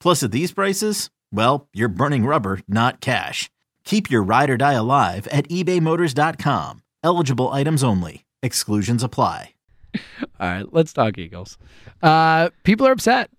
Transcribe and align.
Plus, 0.00 0.22
at 0.22 0.32
these 0.32 0.52
prices, 0.52 1.10
well, 1.32 1.68
you're 1.74 1.88
burning 1.88 2.24
rubber, 2.24 2.60
not 2.66 3.00
cash. 3.00 3.50
Keep 3.84 4.10
your 4.10 4.22
ride 4.22 4.50
or 4.50 4.56
die 4.56 4.72
alive 4.72 5.26
at 5.28 5.48
ebaymotors.com. 5.48 6.82
Eligible 7.04 7.48
items 7.50 7.84
only. 7.84 8.24
Exclusions 8.42 9.02
apply. 9.02 9.54
All 9.94 10.48
right, 10.48 10.66
let's 10.72 10.92
talk 10.92 11.18
Eagles. 11.18 11.58
Uh, 12.02 12.50
people 12.64 12.86
are 12.86 12.92
upset. 12.92 13.30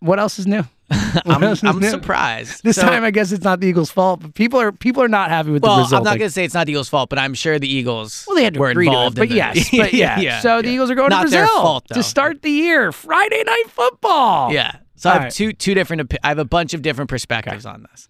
What 0.00 0.18
else 0.18 0.38
is 0.38 0.46
new? 0.46 0.62
I'm, 0.90 1.42
else 1.44 1.58
is 1.62 1.64
I'm 1.68 1.78
new? 1.78 1.90
surprised. 1.90 2.64
This 2.64 2.76
So- 2.76 2.82
time, 2.82 3.04
I 3.04 3.10
guess 3.10 3.30
it's 3.30 3.44
not 3.44 3.60
the 3.60 3.66
Eagles' 3.68 3.90
fault, 3.90 4.20
but 4.22 4.34
people 4.34 4.58
are 4.60 4.72
people 4.72 5.02
are 5.02 5.08
not 5.08 5.28
happy 5.28 5.50
with 5.50 5.62
well, 5.62 5.76
the 5.76 5.82
result. 5.82 6.00
I'm 6.00 6.04
not 6.04 6.10
Like- 6.12 6.18
going 6.20 6.28
to 6.30 6.32
say 6.32 6.44
it's 6.44 6.54
not 6.54 6.66
the 6.66 6.72
Eagles' 6.72 6.88
fault, 6.88 7.10
but 7.10 7.18
I'm 7.18 7.34
sure 7.34 7.58
the 7.58 7.72
Eagles 7.72 8.24
well, 8.26 8.36
they 8.36 8.44
had 8.44 8.54
to 8.54 8.60
were 8.60 8.70
agree 8.70 8.86
to 8.86 8.90
it, 8.90 8.94
involved. 8.94 9.16
but 9.16 9.22
in 9.24 9.28
the- 9.30 9.34
yes, 9.36 9.70
but 9.76 9.92
yeah. 9.92 10.40
So 10.40 10.62
the. 10.62 10.68
Eagles 10.70 10.90
are 10.90 10.94
going 10.94 11.10
not 11.10 11.18
to 11.18 11.22
Brazil 11.24 11.40
their 11.40 11.46
fault, 11.48 11.86
to 11.92 12.02
start 12.02 12.42
the 12.42 12.50
year. 12.50 12.90
Friday 12.92 13.42
night 13.44 13.64
football. 13.68 14.52
Yeah. 14.52 14.76
So 15.00 15.08
I 15.08 15.14
have 15.14 15.22
right. 15.24 15.32
two 15.32 15.52
two 15.54 15.72
different. 15.74 16.12
I 16.22 16.28
have 16.28 16.38
a 16.38 16.44
bunch 16.44 16.74
of 16.74 16.82
different 16.82 17.08
perspectives 17.08 17.64
on 17.64 17.86
this. 17.90 18.08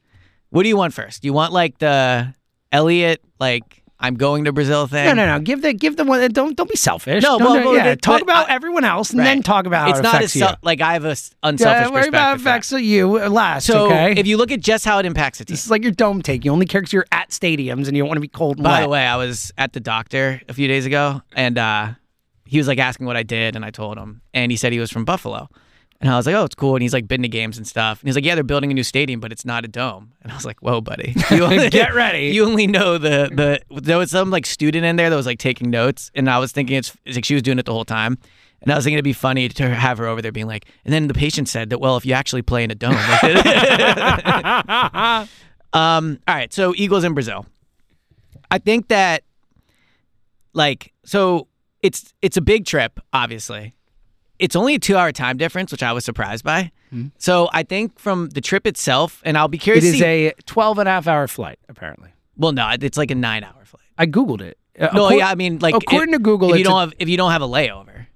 What 0.51 0.65
do 0.65 0.69
you 0.69 0.77
want 0.77 0.93
first? 0.93 1.25
You 1.25 1.33
want 1.33 1.53
like 1.53 1.79
the 1.79 2.35
Eliot 2.73 3.23
like 3.39 3.85
I'm 4.01 4.17
going 4.17 4.45
to 4.47 4.53
Brazil 4.53 4.89
thing? 4.89 5.05
No, 5.07 5.13
no, 5.13 5.25
no. 5.27 5.39
Give 5.39 5.63
the 5.63 5.73
give 5.73 5.97
the 5.97 6.03
one. 6.05 6.29
Don't 6.33 6.57
don't 6.57 6.69
be 6.69 6.77
selfish. 6.77 7.23
No, 7.23 7.39
Don't- 7.39 7.65
well, 7.65 7.77
yeah. 7.77 7.85
but- 7.95 8.03
Talk 8.03 8.23
about 8.23 8.51
I- 8.51 8.55
everyone 8.55 8.83
else, 8.85 9.11
and 9.11 9.21
then 9.21 9.41
talk 9.43 9.67
about 9.67 9.91
it's 9.91 10.01
it 10.01 10.03
not 10.03 10.21
as 10.21 10.35
you. 10.35 10.47
like 10.65 10.81
I 10.81 10.95
have 10.95 11.05
a 11.05 11.15
unselfish 11.45 11.87
Yeah, 11.87 11.91
worry 11.93 12.09
about 12.09 12.33
perspective. 12.39 12.41
affects 12.41 12.73
you 12.73 13.19
last. 13.29 13.67
so 13.67 13.87
okay. 13.87 14.15
if 14.17 14.27
you 14.27 14.37
look 14.37 14.51
at 14.51 14.59
just 14.59 14.85
how 14.85 14.99
it 14.99 15.07
impacts 15.07 15.39
team. 15.39 15.45
this 15.49 15.65
is 15.65 15.71
like 15.71 15.83
your 15.85 15.93
dome 15.93 16.23
take. 16.23 16.45
You 16.45 16.51
only 16.51 16.67
care 16.67 16.81
because 16.81 16.93
you're 16.93 17.07
at 17.13 17.29
stadiums 17.31 17.87
and 17.87 17.97
you 17.97 18.03
don't 18.03 18.09
want 18.09 18.17
to 18.17 18.21
be 18.23 18.27
cold 18.29 18.57
and 18.57 18.65
By 18.65 18.81
wet. 18.81 18.83
the 18.83 18.89
way, 18.89 19.07
I 19.07 19.15
was 19.17 19.53
at 19.57 19.75
the 19.75 19.81
doctor 19.81 20.41
a 20.49 20.55
few 20.55 20.67
days 20.67 20.87
ago, 20.87 21.23
and 21.37 21.57
uh, 21.57 21.91
he 22.47 22.59
was 22.59 22.67
like 22.67 22.79
asking 22.81 23.07
what 23.07 23.17
I 23.17 23.23
did, 23.23 23.55
and 23.55 23.65
I 23.65 23.71
told 23.71 23.97
him, 23.97 24.23
and 24.35 24.51
he 24.51 24.57
said 24.57 24.73
he 24.73 24.81
was 24.81 24.91
from 24.91 25.05
Buffalo, 25.05 25.49
and 26.01 26.11
I 26.11 26.17
was 26.17 26.27
like, 26.27 26.35
oh, 26.35 26.45
it's 26.45 26.55
cool, 26.55 26.75
and 26.75 26.83
he's 26.83 26.93
like 26.93 27.07
been 27.07 27.23
to 27.23 27.29
games 27.29 27.59
and 27.59 27.67
stuff, 27.67 28.01
and 28.01 28.09
he's 28.09 28.15
like, 28.15 28.25
yeah, 28.25 28.35
they're 28.35 28.45
building 28.45 28.71
a 28.71 28.75
new 28.75 28.83
stadium, 28.83 29.21
but 29.21 29.33
it's 29.33 29.45
not 29.45 29.65
a 29.65 29.69
dome, 29.69 30.13
and 30.23 30.33
I 30.33 30.35
was 30.35 30.45
like, 30.45 30.61
whoa, 30.61 30.81
buddy, 30.81 31.15
you 31.31 31.45
only, 31.45 31.71
Get 31.71 31.95
ready. 31.95 32.21
You 32.35 32.47
only 32.47 32.67
know 32.67 32.99
the 32.99 33.31
the 33.33 33.81
there 33.81 33.99
was 33.99 34.11
some 34.11 34.31
like 34.31 34.47
student 34.47 34.85
in 34.85 34.97
there 34.97 35.11
that 35.11 35.17
was 35.17 35.27
like 35.27 35.39
taking 35.39 35.71
notes, 35.71 36.11
and 36.15 36.31
I 36.31 36.39
was 36.39 36.53
thinking 36.53 36.77
it's, 36.77 36.97
it's 37.05 37.17
like 37.17 37.25
she 37.25 37.35
was 37.35 37.43
doing 37.43 37.59
it 37.59 37.67
the 37.67 37.73
whole 37.73 37.85
time. 37.85 38.19
And 38.63 38.71
I 38.71 38.77
was 38.77 38.85
thinking 38.85 38.97
it'd 38.97 39.05
be 39.05 39.15
funny 39.15 39.49
to 39.49 39.75
have 39.75 39.97
her 39.97 40.07
over 40.07 40.21
there 40.21 40.33
being 40.33 40.47
like, 40.47 40.67
and 40.85 40.93
then 40.93 41.07
the 41.07 41.15
patient 41.15 41.49
said 41.49 41.71
that, 41.71 41.81
well, 41.81 41.97
if 41.97 42.05
you 42.05 42.13
actually 42.13 42.43
play 42.43 42.63
in 42.63 42.71
a 42.71 42.75
dome. 42.75 42.93
um, 45.73 46.19
all 46.29 46.35
right, 46.35 46.53
so 46.53 46.75
Eagles 46.77 47.05
in 47.05 47.15
Brazil. 47.15 47.47
I 48.51 48.59
think 48.59 48.89
that 48.89 49.23
like 50.53 50.93
so 51.05 51.49
it's 51.83 52.13
it's 52.21 52.37
a 52.37 52.43
big 52.43 52.67
trip, 52.67 53.01
obviously. 53.13 53.75
It's 54.41 54.57
only 54.57 54.75
a 54.75 54.79
two 54.79 54.97
hour 54.97 55.13
time 55.13 55.37
difference, 55.37 55.71
which 55.71 55.83
I 55.83 55.93
was 55.93 56.05
surprised 56.05 56.45
by. 56.45 56.73
So 57.19 57.49
I 57.53 57.63
think 57.63 57.99
from 58.01 58.31
the 58.31 58.41
trip 58.41 58.67
itself, 58.67 59.23
and 59.25 59.39
I'll 59.39 59.47
be 59.49 59.59
It 59.59 59.61
curious. 59.61 59.85
to 59.85 59.93
see, 59.93 60.27
a 60.27 60.33
12 60.47 60.79
and 60.81 60.89
a 60.89 60.93
half 60.93 61.07
hour 61.07 61.29
flight, 61.29 61.59
apparently. 61.69 62.11
well, 62.37 62.51
no, 62.53 62.69
it's 62.81 62.99
like 62.99 63.11
a 63.13 63.15
nine 63.15 63.45
hour 63.45 63.65
flight. 63.65 63.85
I 63.97 64.07
Googled 64.07 64.41
it. 64.41 64.59
Uh, 64.79 64.89
No, 64.95 65.11
yeah, 65.11 65.29
I 65.29 65.35
mean, 65.37 65.59
like 65.61 65.75
according 65.77 66.15
if, 66.15 66.19
to 66.19 66.23
Google, 66.25 66.53
if 66.53 66.59
you 66.59 66.65
don't 66.65 66.77
a- 66.77 66.81
have 66.81 66.93
if 66.99 67.09
you 67.09 67.17
don't 67.17 67.31
have 67.31 67.43
a 67.43 67.47
layover, 67.49 68.07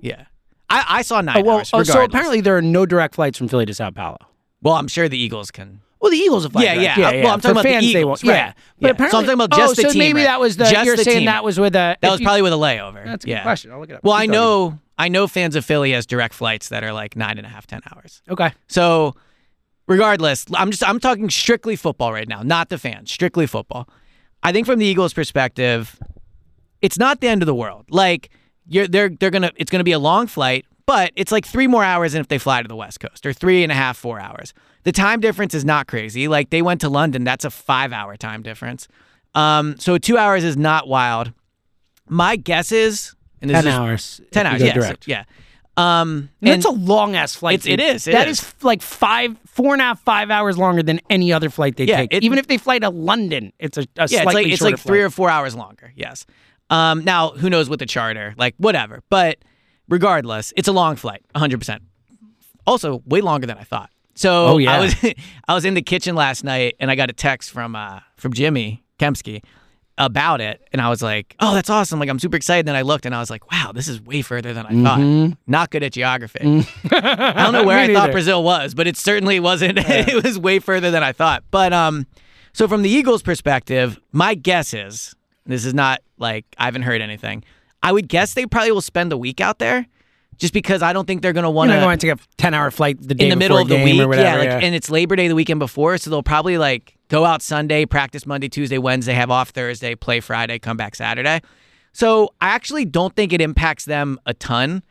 yeah. 0.00 0.24
I, 0.68 0.84
I 0.88 1.02
saw 1.02 1.20
nine 1.20 1.36
Oh, 1.38 1.42
well, 1.42 1.56
hours. 1.58 1.70
oh, 1.72 1.82
so 1.84 2.02
apparently 2.02 2.40
there 2.40 2.56
are 2.56 2.62
no 2.62 2.84
direct 2.86 3.14
flights 3.14 3.38
from 3.38 3.46
Philly 3.48 3.66
to 3.66 3.74
Sao 3.74 3.90
Paulo. 3.90 4.18
well, 4.62 4.74
I'm 4.74 4.88
sure 4.88 5.08
the 5.08 5.18
Eagles 5.18 5.50
can. 5.52 5.80
Well, 6.00 6.10
the 6.10 6.16
Eagles 6.18 6.42
have 6.42 6.52
flight 6.52 6.64
Yeah, 6.64 6.74
direct. 6.74 6.98
yeah. 6.98 7.10
yeah, 7.10 7.22
Well, 7.24 7.32
I'm 7.34 7.38
For 7.40 7.42
talking 7.48 7.52
about 7.52 7.62
the 7.62 7.68
fans, 7.68 7.92
they 7.92 8.00
Eagles, 8.00 8.24
won't. 8.24 8.32
right. 8.32 8.36
Yeah, 8.36 8.52
but 8.52 8.56
Yeah. 8.56 8.56
So 8.56 8.88
I'm 8.88 8.90
apparently, 8.94 9.20
talking 9.26 9.34
about 9.44 9.50
just 9.56 9.70
oh, 9.70 9.74
the 9.74 9.82
so 9.82 9.92
team, 9.92 9.98
maybe 10.00 10.20
right? 10.20 10.24
that 10.24 10.40
was 10.40 10.56
the. 10.56 10.64
Just 10.64 10.84
you're 10.86 10.96
the 10.96 11.04
saying 11.04 11.18
team. 11.20 11.26
that 11.26 11.44
was 11.44 11.60
with 11.60 11.74
a. 11.76 11.96
That 12.00 12.10
was 12.10 12.20
you- 12.20 12.26
probably 12.26 12.42
with 12.42 12.52
a 12.52 12.56
layover. 12.56 13.04
That's 13.04 13.24
a 13.24 13.26
good 13.28 13.30
yeah. 13.32 13.42
question. 13.42 13.70
I'll 13.72 13.78
look 13.80 13.90
it 13.90 13.94
up. 13.94 14.04
Well, 14.04 14.14
Keep 14.18 14.22
I 14.30 14.32
know 14.32 14.78
I 14.98 15.08
know 15.08 15.26
fans 15.26 15.56
of 15.56 15.64
Philly 15.64 15.92
has 15.92 16.06
direct 16.06 16.34
flights 16.34 16.68
that 16.70 16.82
are 16.82 16.92
like 16.92 17.16
nine 17.16 17.38
and 17.38 17.46
a 17.46 17.50
half, 17.50 17.66
ten 17.66 17.80
hours. 17.92 18.22
Okay. 18.28 18.52
So, 18.66 19.14
regardless, 19.86 20.46
I'm 20.54 20.70
just 20.70 20.86
I'm 20.86 21.00
talking 21.00 21.28
strictly 21.30 21.76
football 21.76 22.12
right 22.12 22.28
now, 22.28 22.42
not 22.42 22.68
the 22.68 22.78
fans, 22.78 23.10
strictly 23.10 23.46
football. 23.46 23.88
I 24.42 24.52
think 24.52 24.66
from 24.66 24.78
the 24.78 24.86
Eagles' 24.86 25.12
perspective, 25.12 25.98
it's 26.80 26.98
not 26.98 27.20
the 27.20 27.28
end 27.28 27.42
of 27.42 27.46
the 27.46 27.54
world. 27.54 27.86
Like 27.90 28.30
you're 28.66 28.88
they're 28.88 29.08
they're 29.08 29.30
gonna 29.30 29.50
it's 29.56 29.70
gonna 29.70 29.84
be 29.84 29.92
a 29.92 29.98
long 29.98 30.26
flight, 30.26 30.64
but 30.86 31.12
it's 31.16 31.32
like 31.32 31.44
three 31.44 31.66
more 31.66 31.84
hours 31.84 32.12
than 32.12 32.20
if 32.20 32.28
they 32.28 32.38
fly 32.38 32.62
to 32.62 32.68
the 32.68 32.76
West 32.76 33.00
Coast, 33.00 33.26
or 33.26 33.32
three 33.32 33.62
and 33.62 33.72
a 33.72 33.74
half, 33.74 33.96
four 33.96 34.20
hours. 34.20 34.54
The 34.84 34.92
time 34.92 35.20
difference 35.20 35.52
is 35.52 35.64
not 35.64 35.88
crazy. 35.88 36.28
Like 36.28 36.50
they 36.50 36.62
went 36.62 36.80
to 36.82 36.88
London, 36.88 37.24
that's 37.24 37.44
a 37.44 37.50
five 37.50 37.92
hour 37.92 38.16
time 38.16 38.42
difference. 38.42 38.86
Um, 39.34 39.76
so 39.78 39.98
two 39.98 40.16
hours 40.16 40.44
is 40.44 40.56
not 40.56 40.88
wild. 40.88 41.32
My 42.08 42.36
guess 42.36 42.70
is 42.70 43.15
and 43.40 43.50
this 43.50 43.56
10 43.62 43.66
is 43.66 43.74
hours. 43.74 44.20
ten 44.30 44.46
hours, 44.46 44.62
yes, 44.62 44.74
direct. 44.74 45.08
yeah. 45.08 45.24
Um, 45.78 46.30
And 46.40 46.48
and 46.48 46.62
that's 46.62 46.64
a 46.64 46.70
long 46.70 47.16
ass 47.16 47.34
flight. 47.34 47.56
It's, 47.56 47.66
it 47.66 47.80
is. 47.80 48.06
It 48.08 48.12
that 48.12 48.28
is. 48.28 48.40
is 48.40 48.54
like 48.64 48.80
five, 48.80 49.36
four 49.46 49.74
and 49.74 49.82
a 49.82 49.84
half, 49.84 50.00
five 50.00 50.30
hours 50.30 50.56
longer 50.56 50.82
than 50.82 51.00
any 51.10 51.32
other 51.34 51.50
flight 51.50 51.76
they 51.76 51.84
Yeah, 51.84 51.98
take. 51.98 52.14
it- 52.14 52.24
Even 52.24 52.38
if 52.38 52.46
they 52.46 52.56
fly 52.56 52.78
to 52.78 52.88
London, 52.88 53.52
it's 53.58 53.76
a, 53.76 53.82
a 53.82 54.08
yeah, 54.08 54.22
it's 54.22 54.24
like 54.34 54.46
it's 54.46 54.62
like 54.62 54.78
three 54.78 54.98
flight. 55.00 55.06
or 55.06 55.10
four 55.10 55.28
hours 55.28 55.54
longer. 55.54 55.92
Yes. 55.94 56.24
Um, 56.70 57.04
now 57.04 57.30
who 57.30 57.50
knows 57.50 57.68
with 57.68 57.78
the 57.80 57.86
charter? 57.86 58.34
Like 58.38 58.54
whatever. 58.56 59.02
But 59.10 59.38
regardless, 59.88 60.52
it's 60.56 60.66
a 60.68 60.72
long 60.72 60.96
flight, 60.96 61.22
100. 61.32 61.58
percent 61.58 61.82
Also, 62.66 63.02
way 63.06 63.20
longer 63.20 63.46
than 63.46 63.58
I 63.58 63.62
thought. 63.64 63.90
So 64.14 64.46
Oh, 64.46 64.58
yeah. 64.58 64.72
I 64.72 64.80
was 64.80 64.94
I 65.48 65.54
was 65.54 65.64
in 65.66 65.74
the 65.74 65.82
kitchen 65.82 66.14
last 66.14 66.42
night 66.42 66.74
and 66.80 66.90
I 66.90 66.94
got 66.94 67.10
a 67.10 67.12
text 67.12 67.50
from 67.50 67.76
uh 67.76 68.00
from 68.16 68.32
Jimmy 68.32 68.82
Kempski 68.98 69.42
about 69.98 70.40
it 70.42 70.60
and 70.72 70.82
I 70.82 70.90
was 70.90 71.00
like, 71.02 71.34
"Oh, 71.40 71.54
that's 71.54 71.70
awesome. 71.70 71.98
Like 71.98 72.08
I'm 72.10 72.18
super 72.18 72.36
excited." 72.36 72.66
Then 72.66 72.76
I 72.76 72.82
looked 72.82 73.06
and 73.06 73.14
I 73.14 73.20
was 73.20 73.30
like, 73.30 73.50
"Wow, 73.50 73.72
this 73.74 73.88
is 73.88 74.00
way 74.02 74.20
further 74.22 74.52
than 74.52 74.66
I 74.66 74.82
thought." 74.82 75.36
Not 75.46 75.70
good 75.70 75.82
at 75.82 75.92
geography. 75.92 76.40
I 76.92 77.42
don't 77.42 77.52
know 77.52 77.64
where 77.64 77.78
Mm-hmm. 77.86 77.96
I 77.96 78.00
thought. 78.00 78.12
Brazil 78.12 78.42
was, 78.44 78.74
but 78.74 78.86
it 78.86 78.96
certainly 78.96 79.40
wasn't. 79.40 79.78
it 79.80 80.22
was 80.22 80.38
way 80.38 80.58
further 80.58 80.90
than 80.90 81.02
I 81.02 81.12
thought. 81.12 81.44
But 81.50 81.72
um, 81.72 82.06
so 82.52 82.68
from 82.68 82.82
the 82.82 82.90
Eagles' 82.90 83.22
perspective, 83.22 83.98
my 84.12 84.34
guess 84.34 84.74
is 84.74 85.14
This 85.46 85.64
is 85.64 85.72
not 85.74 86.00
like 86.18 86.44
I 86.58 86.64
haven't 86.66 86.82
heard 86.82 87.00
anything. 87.00 87.44
I 87.82 87.92
would 87.92 88.08
guess 88.08 88.34
they 88.34 88.46
probably 88.46 88.72
will 88.72 88.80
spend 88.82 89.12
a 89.12 89.16
week 89.18 89.40
out 89.40 89.58
there, 89.60 89.86
just 90.38 90.52
because 90.52 90.82
I 90.82 90.92
don't 90.92 91.06
think 91.06 91.22
they're 91.22 91.32
going 91.32 91.44
to 91.44 91.50
want 91.50 91.70
to 91.70 91.76
not 91.76 91.82
going 91.84 91.98
to 91.98 92.06
take 92.06 92.16
a 92.16 92.20
ten-hour 92.36 92.70
flight 92.70 92.96
the 93.00 93.14
day 93.14 93.24
in 93.26 93.30
the 93.30 93.36
middle 93.36 93.58
of 93.58 93.68
the 93.68 93.76
week. 93.82 94.00
or 94.00 94.08
whatever. 94.08 94.42
yeah, 94.44 94.54
like, 94.54 94.62
and 94.64 94.74
it's 94.74 94.90
Labor 94.90 95.14
Day 95.16 95.28
the 95.28 95.34
weekend 95.34 95.60
before, 95.60 95.96
so 95.98 96.10
they'll 96.10 96.22
probably 96.22 96.58
like 96.58 96.95
go 97.08 97.24
out 97.24 97.42
Sunday, 97.42 97.86
practice 97.86 98.26
Monday, 98.26 98.48
Tuesday, 98.48 98.78
Wednesday, 98.78 99.14
have 99.14 99.30
off 99.30 99.50
Thursday, 99.50 99.94
play 99.94 100.20
Friday, 100.20 100.58
come 100.58 100.76
back 100.76 100.94
Saturday. 100.94 101.40
So 101.92 102.34
I 102.40 102.48
actually 102.48 102.84
don't 102.84 103.14
think 103.16 103.32
it 103.32 103.40
impacts 103.40 103.84
them 103.86 104.18
a 104.26 104.34
ton. 104.34 104.82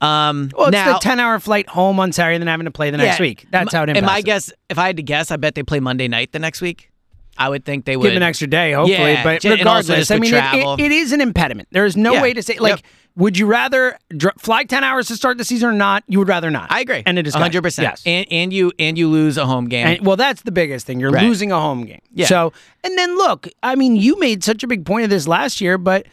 Um, 0.00 0.50
well, 0.56 0.68
it's 0.68 0.72
now, 0.72 0.94
the 0.94 0.98
ten-hour 0.98 1.40
flight 1.40 1.68
home 1.68 1.98
on 1.98 2.12
Saturday, 2.12 2.36
and 2.36 2.42
then 2.42 2.48
having 2.48 2.66
to 2.66 2.70
play 2.70 2.90
the 2.90 2.98
next 2.98 3.18
Yeah, 3.18 3.22
week. 3.22 3.46
That's 3.50 3.72
how 3.72 3.82
it 3.82 3.88
impacts. 3.88 3.98
And 3.98 4.06
my 4.06 4.20
guess, 4.20 4.52
if 4.68 4.78
I 4.78 4.86
had 4.86 4.96
to 4.96 5.02
guess, 5.02 5.30
I 5.30 5.36
bet 5.36 5.54
they 5.54 5.62
play 5.62 5.80
Monday 5.80 6.08
night 6.08 6.32
the 6.32 6.38
next 6.38 6.60
week. 6.60 6.91
I 7.38 7.48
would 7.48 7.64
think 7.64 7.84
they 7.86 7.96
would. 7.96 8.04
give 8.08 8.16
an 8.16 8.22
extra 8.22 8.46
day, 8.46 8.72
hopefully. 8.72 8.96
Yeah, 9.12 9.24
but 9.24 9.40
j- 9.40 9.58
and 9.58 9.68
also 9.68 9.92
regardless, 9.94 10.10
I 10.10 10.18
mean, 10.18 10.34
it, 10.34 10.80
it, 10.80 10.84
it 10.86 10.92
is 10.92 11.12
an 11.12 11.20
impediment. 11.20 11.68
There 11.72 11.84
is 11.86 11.96
no 11.96 12.14
Yeah. 12.14 12.22
way 12.22 12.34
to 12.34 12.42
say 12.42 12.58
like. 12.58 12.70
Yep. 12.76 12.80
Would 13.14 13.36
you 13.36 13.44
rather 13.44 13.98
dr- 14.16 14.32
fly 14.38 14.64
ten 14.64 14.82
hours 14.84 15.06
to 15.08 15.16
start 15.16 15.36
the 15.36 15.44
season 15.44 15.68
or 15.68 15.72
not? 15.74 16.02
You 16.08 16.18
would 16.20 16.28
rather 16.28 16.50
not. 16.50 16.72
I 16.72 16.80
agree. 16.80 17.02
and 17.04 17.18
it 17.18 17.26
is 17.26 17.34
hundred 17.34 17.60
percent. 17.60 17.84
Yes. 17.84 18.02
And 18.06 18.26
and 18.30 18.52
you 18.54 18.72
and 18.78 18.96
you 18.96 19.06
lose 19.10 19.36
a 19.36 19.44
home 19.44 19.66
game. 19.68 19.86
And, 19.86 20.06
well, 20.06 20.16
that's 20.16 20.40
the 20.40 20.50
biggest 20.50 20.86
thing. 20.86 20.98
You're 20.98 21.10
Right. 21.10 21.22
losing 21.26 21.52
a 21.52 21.60
home 21.60 21.84
game. 21.84 22.00
Yeah. 22.14 22.24
So, 22.24 22.54
and 22.82 22.96
then 22.96 23.14
look, 23.18 23.48
I 23.62 23.74
mean, 23.74 23.96
you 23.96 24.18
made 24.18 24.42
such 24.42 24.62
a 24.62 24.66
big 24.66 24.86
point 24.86 25.04
of 25.04 25.10
this 25.10 25.28
last 25.28 25.60
year, 25.60 25.76
but 25.76 26.06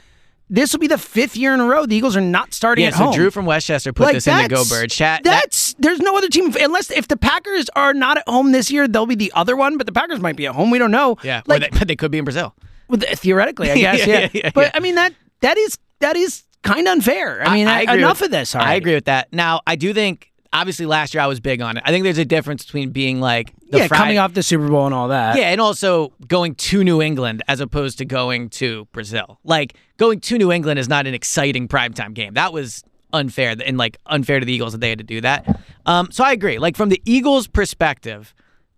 this 0.49 0.71
will 0.73 0.79
be 0.79 0.87
the 0.87 0.97
fifth 0.97 1.35
year 1.37 1.53
in 1.53 1.59
a 1.59 1.65
row 1.65 1.85
the 1.85 1.95
Eagles 1.95 2.15
are 2.17 2.21
not 2.21 2.53
starting 2.53 2.83
yeah. 2.83 2.89
at 2.89 2.95
So 2.95 3.05
home. 3.05 3.13
Drew 3.13 3.31
from 3.31 3.45
Westchester 3.45 3.93
put 3.93 4.03
Like, 4.05 4.13
this 4.15 4.27
in 4.27 4.37
the 4.37 4.49
Go 4.49 4.63
Birds 4.65 4.95
chat. 4.95 5.23
That- 5.23 5.41
That's 5.43 5.73
there's 5.79 5.99
no 5.99 6.17
other 6.17 6.27
team 6.29 6.53
unless 6.59 6.89
if 6.91 7.07
the 7.07 7.17
Packers 7.17 7.69
are 7.75 7.93
not 7.93 8.17
at 8.17 8.27
home 8.27 8.51
this 8.51 8.69
year, 8.71 8.87
they'll 8.87 9.05
be 9.05 9.15
the 9.15 9.31
other 9.35 9.55
one. 9.55 9.77
But 9.77 9.85
the 9.85 9.93
Packers 9.93 10.19
might 10.19 10.35
be 10.35 10.45
at 10.47 10.55
home. 10.55 10.71
We 10.71 10.79
don't 10.79 10.91
know. 10.91 11.17
yeah. 11.23 11.41
like 11.45 11.61
they, 11.61 11.69
but 11.79 11.87
they 11.87 11.95
could 11.95 12.11
be 12.11 12.17
in 12.17 12.25
Brazil. 12.25 12.55
Well, 12.87 12.99
theoretically, 12.99 13.71
I 13.71 13.75
guess. 13.79 14.05
Yeah, 14.07 14.19
yeah, 14.21 14.29
yeah, 14.33 14.49
But. 14.53 14.75
I 14.75 14.79
mean 14.79 14.95
that 14.95 15.13
that 15.41 15.57
is 15.57 15.77
that 15.99 16.15
is 16.15 16.43
kind 16.63 16.87
of 16.87 16.93
unfair. 16.93 17.41
I 17.47 17.53
mean, 17.53 17.67
I 17.67 17.81
agree 17.83 17.99
enough 17.99 18.19
with- 18.21 18.27
of 18.27 18.31
this. 18.31 18.55
Already. 18.55 18.71
I 18.71 18.73
agree 18.75 18.95
with 18.95 19.05
that. 19.05 19.31
Now, 19.31 19.61
I 19.67 19.75
do 19.75 19.93
think 19.93 20.28
obviously 20.51 20.85
last 20.85 21.13
year 21.13 21.21
I 21.21 21.27
was 21.27 21.39
big 21.39 21.61
on 21.61 21.77
it. 21.77 21.83
I 21.85 21.91
think 21.91 22.03
there's 22.03 22.17
a 22.17 22.25
difference 22.25 22.63
between 22.63 22.91
being 22.91 23.19
like 23.19 23.53
the 23.69 23.79
yeah, 23.79 23.87
Friday, 23.87 24.03
coming 24.03 24.17
off 24.17 24.33
the 24.33 24.43
Super 24.43 24.67
Bowl 24.67 24.85
and 24.85 24.95
all 24.95 25.09
that. 25.09 25.37
Yeah, 25.37 25.49
and 25.49 25.61
also 25.61 26.13
going 26.27 26.55
to 26.55 26.83
New 26.83 27.01
England 27.01 27.43
as 27.47 27.59
opposed 27.59 27.97
to 27.99 28.05
going 28.05 28.49
to 28.49 28.85
Brazil. 28.91 29.39
Like 29.43 29.75
going 29.97 30.19
to 30.21 30.37
New 30.37 30.51
England 30.51 30.79
is 30.79 30.89
not 30.89 31.07
an 31.07 31.13
exciting 31.13 31.67
primetime 31.67 32.13
game. 32.13 32.33
That 32.33 32.53
was 32.53 32.83
unfair 33.13 33.55
and 33.65 33.77
like 33.77 33.97
unfair 34.05 34.39
to 34.39 34.45
the 34.45 34.53
Eagles 34.53 34.73
that 34.73 34.81
they 34.81 34.89
had 34.89 34.99
to 34.99 35.03
do 35.03 35.21
that. 35.21 35.61
Um, 35.85 36.09
so 36.11 36.23
I 36.23 36.31
agree. 36.31 36.59
Like 36.59 36.75
from 36.75 36.89
the 36.89 37.01
Eagles' 37.05 37.47
perspective, 37.47 38.33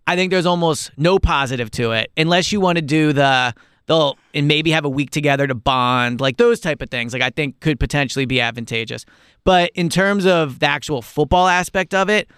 I 0.06 0.16
think 0.16 0.30
there's 0.30 0.46
almost 0.46 0.90
no 0.96 1.18
positive 1.18 1.70
to 1.72 1.92
it 1.92 2.10
unless 2.16 2.52
you 2.52 2.60
want 2.60 2.76
to 2.76 2.82
do 2.82 3.12
the 3.12 3.54
they'll 3.92 4.18
and 4.32 4.48
maybe 4.48 4.70
have 4.70 4.84
a 4.84 4.88
week 4.88 5.10
together 5.10 5.46
to 5.46 5.54
bond, 5.54 6.20
like 6.20 6.38
those 6.38 6.60
type 6.60 6.80
of 6.80 6.90
things. 6.90 7.12
Like 7.12 7.22
I 7.22 7.30
think 7.30 7.60
could 7.60 7.78
potentially 7.78 8.24
be 8.24 8.40
advantageous. 8.40 9.04
But 9.44 9.70
in 9.74 9.88
terms 9.88 10.24
of 10.24 10.60
the 10.60 10.66
actual 10.66 11.02
football 11.02 11.46
aspect 11.46 11.94
of 11.94 12.08
it, 12.08 12.28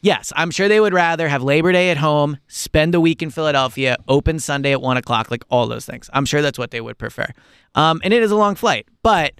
Yes, 0.00 0.32
I'm 0.36 0.52
sure 0.52 0.68
they 0.68 0.78
would 0.78 0.94
rather 0.94 1.26
have 1.26 1.42
Labor 1.42 1.72
Day 1.72 1.90
at 1.90 1.96
home, 1.96 2.38
spend 2.46 2.94
the 2.94 3.00
week 3.00 3.20
in 3.20 3.30
Philadelphia, 3.30 3.96
open 4.06 4.38
Sunday 4.38 4.70
at 4.70 4.80
one 4.80 4.96
o'clock, 4.96 5.28
like 5.28 5.42
all 5.50 5.66
those 5.66 5.86
things. 5.86 6.08
I'm 6.12 6.24
sure 6.24 6.40
that's 6.40 6.56
what 6.56 6.70
they 6.70 6.80
would 6.80 6.98
prefer. 6.98 7.26
Um, 7.74 8.00
and 8.04 8.14
it 8.14 8.22
is 8.22 8.30
a 8.30 8.36
long 8.36 8.54
flight, 8.54 8.86
but 9.02 9.32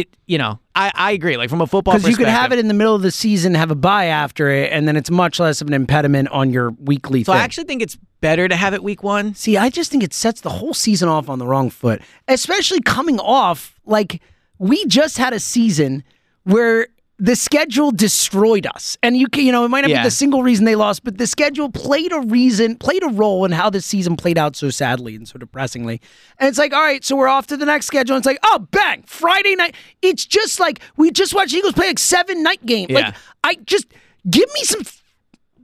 it, 0.00 0.16
you 0.26 0.38
know, 0.38 0.58
I, 0.74 0.90
I 0.94 1.12
agree. 1.12 1.36
Like 1.36 1.50
from 1.50 1.60
a 1.60 1.66
football 1.66 1.94
Because 1.94 2.08
you 2.08 2.16
could 2.16 2.28
have 2.28 2.52
it 2.52 2.58
in 2.58 2.68
the 2.68 2.74
middle 2.74 2.94
of 2.94 3.02
the 3.02 3.10
season, 3.10 3.54
have 3.54 3.70
a 3.70 3.74
bye 3.76 4.06
after 4.06 4.48
it, 4.50 4.72
and 4.72 4.88
then 4.88 4.96
it's 4.96 5.10
much 5.10 5.38
less 5.38 5.60
of 5.60 5.68
an 5.68 5.74
impediment 5.74 6.28
on 6.30 6.50
your 6.50 6.70
weekly 6.70 7.22
So 7.24 7.32
thing. 7.32 7.40
I 7.40 7.44
actually 7.44 7.64
think 7.64 7.82
it's 7.82 7.96
better 8.20 8.48
to 8.48 8.56
have 8.56 8.74
it 8.74 8.82
week 8.82 9.02
one. 9.02 9.34
See, 9.34 9.56
I 9.56 9.70
just 9.70 9.90
think 9.90 10.02
it 10.02 10.12
sets 10.12 10.40
the 10.40 10.50
whole 10.50 10.74
season 10.74 11.08
off 11.08 11.28
on 11.28 11.38
the 11.38 11.46
wrong 11.46 11.70
foot, 11.70 12.02
especially 12.26 12.80
coming 12.80 13.20
off 13.20 13.78
like 13.84 14.20
we 14.58 14.84
just 14.86 15.18
had 15.18 15.32
a 15.32 15.40
season 15.40 16.02
where 16.44 16.88
the 17.18 17.36
schedule 17.36 17.92
destroyed 17.92 18.66
us. 18.66 18.98
And 19.02 19.16
you 19.16 19.28
can, 19.28 19.44
you 19.46 19.52
know, 19.52 19.64
it 19.64 19.68
might 19.68 19.82
not 19.82 19.90
Yeah. 19.90 20.02
be 20.02 20.08
the 20.08 20.10
single 20.10 20.42
reason 20.42 20.64
they 20.64 20.74
lost, 20.74 21.04
but 21.04 21.16
the 21.16 21.28
schedule 21.28 21.70
played 21.70 22.12
a 22.12 22.20
reason, 22.20 22.74
played 22.76 23.04
a 23.04 23.08
role 23.08 23.44
in 23.44 23.52
how 23.52 23.70
the 23.70 23.80
season 23.80 24.16
played 24.16 24.36
out 24.36 24.56
so 24.56 24.68
sadly 24.68 25.14
and 25.14 25.28
so 25.28 25.38
depressingly. 25.38 26.00
And 26.40 26.48
it's 26.48 26.58
like, 26.58 26.72
all 26.72 26.82
right, 26.82 27.04
so 27.04 27.14
we're 27.14 27.28
off 27.28 27.46
to 27.48 27.56
the 27.56 27.66
next 27.66 27.86
schedule. 27.86 28.16
And 28.16 28.20
it's 28.20 28.26
like, 28.26 28.40
oh, 28.42 28.66
bang, 28.72 29.04
Friday 29.06 29.54
night. 29.54 29.76
It's 30.02 30.26
just 30.26 30.58
like 30.58 30.80
we 30.96 31.12
just 31.12 31.34
watched 31.34 31.54
Eagles 31.54 31.74
play 31.74 31.86
like 31.86 32.00
seven 32.00 32.42
night 32.42 32.66
game. 32.66 32.88
Yeah. 32.90 32.96
Like 32.98 33.14
I 33.44 33.54
just 33.64 33.86
give 34.28 34.52
me 34.52 34.62
some 34.64 34.82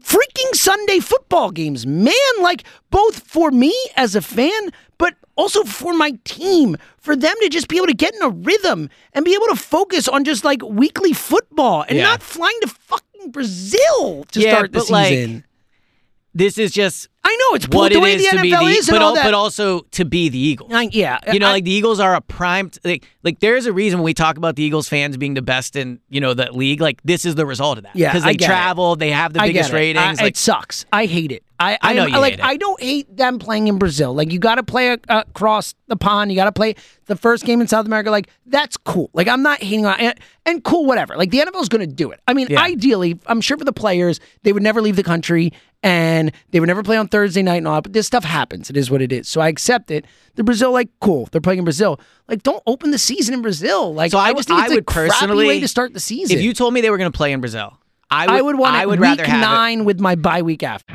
freaking 0.02 0.54
Sunday 0.54 0.98
football 1.00 1.50
games, 1.50 1.86
man. 1.86 2.12
Like 2.40 2.64
both 2.90 3.20
for 3.20 3.50
me 3.50 3.74
as 3.96 4.14
a 4.14 4.20
fan, 4.22 4.70
but 4.98 5.14
also 5.36 5.64
for 5.64 5.94
my 5.94 6.12
team, 6.24 6.76
for 6.98 7.16
them 7.16 7.34
to 7.42 7.48
just 7.48 7.68
be 7.68 7.76
able 7.76 7.86
to 7.86 7.94
get 7.94 8.14
in 8.14 8.22
a 8.22 8.28
rhythm 8.28 8.90
and 9.12 9.24
be 9.24 9.34
able 9.34 9.46
to 9.48 9.56
focus 9.56 10.08
on 10.08 10.24
just 10.24 10.44
like 10.44 10.62
weekly 10.62 11.12
football 11.12 11.84
and 11.88 11.98
Yeah. 11.98 12.04
not 12.04 12.22
flying 12.22 12.58
to 12.62 12.68
fucking 12.68 13.30
Brazil 13.30 14.24
to 14.32 14.40
Yeah, 14.40 14.52
start 14.54 14.72
the 14.72 14.78
but, 14.80 14.90
like, 14.90 15.08
season. 15.08 15.44
This 16.32 16.58
is 16.58 16.70
just 16.70 17.08
I 17.24 17.36
know 17.50 17.56
it's 17.56 17.68
what 17.68 17.90
the 17.92 17.98
it 17.98 18.02
way 18.02 18.14
is 18.14 18.22
the 18.30 18.36
to 18.36 18.42
be 18.42 18.50
NFL 18.52 18.60
the, 18.60 18.66
is 18.66 18.88
and 18.88 18.94
but, 18.94 19.02
all 19.02 19.08
al- 19.08 19.14
that. 19.16 19.24
but 19.24 19.34
also 19.34 19.80
to 19.92 20.04
be 20.04 20.28
the 20.28 20.38
Eagles. 20.38 20.70
I- 20.72 20.88
yeah, 20.92 21.18
You 21.32 21.38
know, 21.40 21.48
I- 21.48 21.52
like 21.52 21.64
the 21.64 21.72
Eagles 21.72 21.98
are 22.00 22.14
a 22.14 22.20
prime. 22.20 22.70
Like, 22.84 23.04
like 23.24 23.40
there's 23.40 23.66
a 23.66 23.72
reason 23.72 23.98
when 23.98 24.04
we 24.04 24.14
talk 24.14 24.36
about 24.36 24.54
the 24.56 24.62
Eagles 24.62 24.88
fans 24.88 25.16
being 25.16 25.34
the 25.34 25.42
best 25.42 25.74
in 25.76 25.98
you 26.08 26.20
know 26.20 26.32
the 26.34 26.50
league. 26.52 26.80
Like 26.80 27.00
this 27.02 27.24
is 27.24 27.34
the 27.34 27.46
result 27.46 27.78
of 27.78 27.84
that. 27.84 27.96
Yeah, 27.96 28.10
because 28.12 28.24
they 28.24 28.34
get 28.36 28.44
it. 28.44 28.52
travel, 28.52 28.94
they 28.96 29.10
have 29.10 29.32
the 29.32 29.42
I 29.42 29.48
biggest 29.48 29.72
ratings. 29.72 30.20
Like, 30.20 30.28
it 30.30 30.36
sucks. 30.36 30.86
I 30.92 31.06
hate 31.06 31.32
it. 31.32 31.42
I, 31.60 31.78
I 31.82 31.92
know 31.92 32.02
I'm- 32.02 32.10
you 32.12 32.18
like. 32.18 32.30
hate 32.32 32.38
it. 32.40 32.44
I 32.44 32.56
don't 32.56 32.80
hate 32.80 33.16
them 33.16 33.38
playing 33.38 33.68
in 33.68 33.78
Brazil. 33.78 34.14
Like 34.14 34.32
you 34.32 34.38
got 34.38 34.54
to 34.56 34.62
play 34.62 34.90
uh, 34.90 34.96
across 35.08 35.74
the 35.88 35.96
pond. 35.96 36.32
You 36.32 36.36
got 36.36 36.46
to 36.46 36.52
play 36.52 36.74
the 37.06 37.16
first 37.16 37.44
game 37.44 37.60
in 37.60 37.68
South 37.68 37.84
America. 37.86 38.10
Like 38.10 38.28
that's 38.46 38.76
cool. 38.78 39.10
Like 39.12 39.28
I'm 39.28 39.42
not 39.42 39.62
hating 39.62 39.84
on 39.86 40.00
and, 40.00 40.18
and 40.46 40.64
cool. 40.64 40.86
Whatever. 40.86 41.16
Like 41.16 41.30
the 41.30 41.38
NFL 41.40 41.60
is 41.62 41.68
going 41.68 41.86
to 41.86 41.94
do 41.94 42.10
it. 42.10 42.20
I 42.26 42.32
mean, 42.34 42.46
Yeah. 42.50 42.62
ideally, 42.62 43.18
I'm 43.26 43.40
sure 43.40 43.56
for 43.58 43.64
the 43.64 43.72
players, 43.72 44.20
they 44.42 44.52
would 44.52 44.62
never 44.62 44.80
leave 44.80 44.96
the 44.96 45.02
country 45.02 45.52
and 45.82 46.32
they 46.50 46.60
would 46.60 46.66
never 46.66 46.82
play 46.82 46.96
on 46.96 47.08
Thursday 47.08 47.42
night 47.42 47.56
and 47.56 47.68
all. 47.68 47.76
that, 47.76 47.82
But 47.84 47.92
this 47.92 48.06
stuff 48.06 48.24
happens. 48.24 48.68
It 48.70 48.76
is 48.76 48.90
what 48.90 49.00
it 49.02 49.12
is. 49.12 49.28
So 49.28 49.40
I 49.40 49.48
accept 49.48 49.90
it. 49.90 50.04
The 50.36 50.44
Brazil, 50.44 50.72
like, 50.72 50.88
cool. 51.00 51.28
They're 51.32 51.40
playing 51.40 51.58
in 51.58 51.64
Brazil. 51.64 51.98
Like, 52.28 52.42
don't 52.42 52.62
open 52.66 52.90
the 52.90 52.98
season 52.98 53.32
in 53.34 53.42
Brazil. 53.42 53.92
Like, 53.94 54.10
So 54.12 54.18
I 54.18 54.28
I 54.28 54.30
would- 54.32 54.36
just 54.38 54.48
think 54.48 54.60
I 54.60 54.66
it's 54.66 54.74
would 54.74 54.86
crappy 54.86 55.08
personally- 55.10 55.46
way 55.46 55.60
to 55.60 55.68
start 55.68 55.92
the 55.94 56.00
season. 56.00 56.36
if 56.36 56.42
you 56.42 56.52
told 56.54 56.72
me 56.74 56.80
they 56.80 56.90
were 56.90 56.98
going 56.98 57.10
to 57.10 57.16
play 57.16 57.32
in 57.32 57.40
Brazil, 57.40 57.78
I 58.10 58.26
would. 58.26 58.34
I 58.36 58.42
would 58.42 58.58
want 58.58 58.74
I 58.76 58.84
would 58.86 58.98
week 59.00 59.08
rather 59.08 59.24
have 59.24 59.38
it. 59.38 59.40
nine 59.42 59.84
with 59.86 60.00
my 60.00 60.16
bye 60.16 60.42
week 60.42 60.62
after. 60.62 60.94